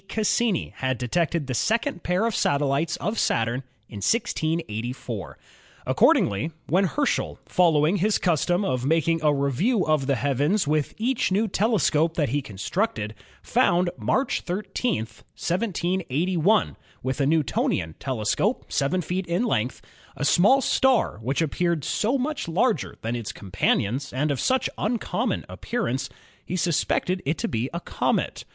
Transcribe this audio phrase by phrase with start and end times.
[0.07, 5.37] Cassini (1625 1712) had detected the second pair of satellites of Saturn in 1684.
[5.85, 10.65] Accordingly, when Herschel, following his custom 82 ASTRONOMY of making a review of the heavens
[10.67, 15.01] with each new tele scope that he constructed, found March 13,
[15.35, 19.83] 1781, with a Newtonian telescope, seven feet in length,
[20.17, 25.45] a small star which appeared so much larger than its companions and of such uncommon
[25.47, 26.09] appearance,
[26.43, 28.45] he suspected it to be a comet.